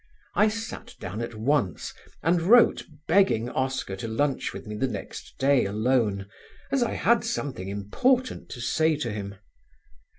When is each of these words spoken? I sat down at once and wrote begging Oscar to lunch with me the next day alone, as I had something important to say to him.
I 0.33 0.47
sat 0.47 0.95
down 0.99 1.21
at 1.21 1.35
once 1.35 1.93
and 2.23 2.41
wrote 2.41 2.87
begging 3.07 3.49
Oscar 3.51 3.95
to 3.97 4.07
lunch 4.07 4.51
with 4.51 4.65
me 4.65 4.75
the 4.75 4.87
next 4.87 5.37
day 5.37 5.63
alone, 5.65 6.27
as 6.71 6.81
I 6.81 6.93
had 6.93 7.23
something 7.23 7.69
important 7.69 8.49
to 8.49 8.61
say 8.61 8.95
to 8.95 9.11
him. 9.11 9.35